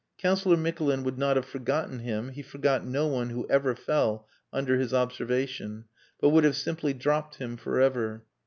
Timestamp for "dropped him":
6.95-7.55